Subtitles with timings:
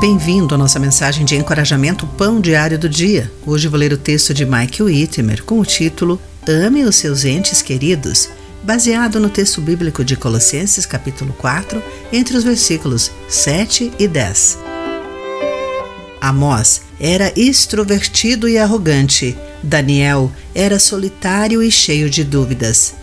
[0.00, 3.30] Bem-vindo à nossa mensagem de encorajamento Pão Diário do Dia.
[3.46, 7.60] Hoje vou ler o texto de Michael Whitmer com o título Ame os seus entes
[7.60, 8.30] queridos,
[8.62, 14.58] baseado no texto bíblico de Colossenses capítulo 4, entre os versículos 7 e 10.
[16.18, 19.36] Amós era extrovertido e arrogante.
[19.62, 22.94] Daniel era solitário e cheio de dúvidas.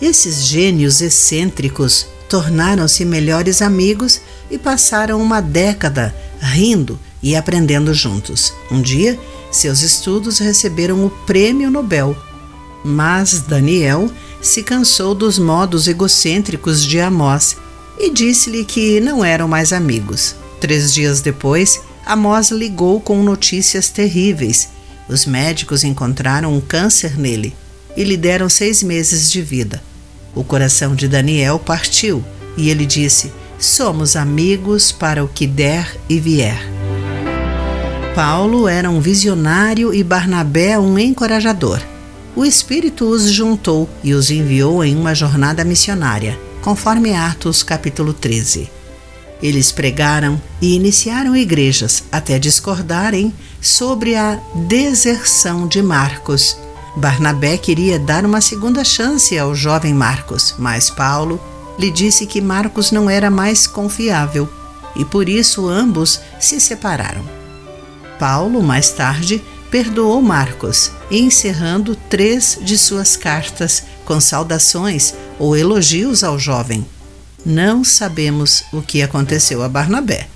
[0.00, 8.52] Esses gênios excêntricos tornaram-se melhores amigos e passaram uma década rindo e aprendendo juntos.
[8.70, 9.18] Um dia,
[9.50, 12.16] seus estudos receberam o Prêmio Nobel.
[12.84, 14.10] Mas Daniel
[14.40, 17.56] se cansou dos modos egocêntricos de Amós
[17.98, 20.36] e disse-lhe que não eram mais amigos.
[20.60, 24.68] Três dias depois, Amós ligou com notícias terríveis.
[25.08, 27.54] Os médicos encontraram um câncer nele
[27.96, 29.82] e lhe deram seis meses de vida.
[30.34, 32.24] O coração de Daniel partiu
[32.56, 36.60] e ele disse: Somos amigos para o que der e vier.
[38.14, 41.80] Paulo era um visionário e Barnabé um encorajador.
[42.36, 48.70] O Espírito os juntou e os enviou em uma jornada missionária, conforme Atos capítulo 13.
[49.42, 56.56] Eles pregaram e iniciaram igrejas até discordarem sobre a deserção de Marcos.
[56.96, 61.40] Barnabé queria dar uma segunda chance ao jovem Marcos, mas Paulo
[61.78, 64.48] lhe disse que Marcos não era mais confiável
[64.96, 67.24] e por isso ambos se separaram.
[68.18, 76.38] Paulo, mais tarde, perdoou Marcos, encerrando três de suas cartas com saudações ou elogios ao
[76.38, 76.84] jovem.
[77.46, 80.26] Não sabemos o que aconteceu a Barnabé.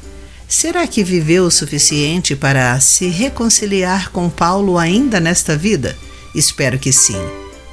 [0.47, 5.97] Será que viveu o suficiente para se reconciliar com Paulo ainda nesta vida?
[6.35, 7.17] Espero que sim.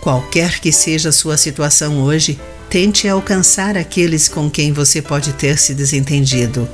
[0.01, 5.57] Qualquer que seja a sua situação hoje, Tente alcançar aqueles com quem você pode ter
[5.57, 6.69] se desentendido.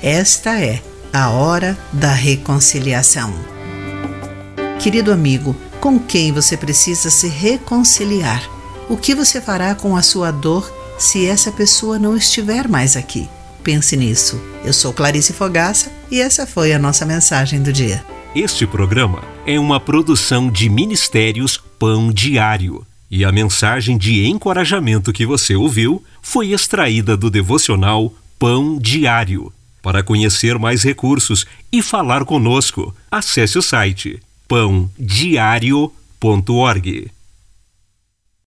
[0.00, 0.80] Esta é
[1.12, 3.34] a hora da reconciliação.
[4.78, 8.48] Querido amigo, com quem você precisa se reconciliar?
[8.88, 13.28] O que você fará com a sua dor se essa pessoa não estiver mais aqui?
[13.64, 14.40] Pense nisso.
[14.64, 18.04] Eu sou Clarice Fogaça e essa foi a nossa mensagem do dia.
[18.36, 22.86] Este programa é uma produção de Ministérios Pão Diário.
[23.10, 29.52] E a mensagem de encorajamento que você ouviu foi extraída do devocional Pão Diário.
[29.82, 37.10] Para conhecer mais recursos e falar conosco, acesse o site pãodiario.org.